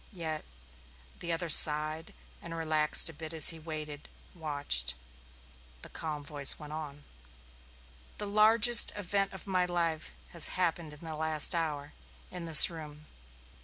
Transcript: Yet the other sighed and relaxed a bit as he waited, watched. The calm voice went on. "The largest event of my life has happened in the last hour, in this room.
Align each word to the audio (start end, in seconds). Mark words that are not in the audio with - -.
Yet 0.13 0.45
the 1.19 1.31
other 1.31 1.47
sighed 1.47 2.15
and 2.41 2.55
relaxed 2.57 3.07
a 3.07 3.13
bit 3.13 3.33
as 3.35 3.49
he 3.49 3.59
waited, 3.59 4.09
watched. 4.33 4.95
The 5.83 5.89
calm 5.89 6.23
voice 6.25 6.57
went 6.57 6.73
on. 6.73 7.03
"The 8.17 8.25
largest 8.25 8.91
event 8.95 9.31
of 9.31 9.45
my 9.45 9.65
life 9.67 10.09
has 10.29 10.47
happened 10.57 10.91
in 10.93 11.01
the 11.05 11.15
last 11.15 11.53
hour, 11.53 11.93
in 12.31 12.47
this 12.47 12.67
room. 12.67 13.05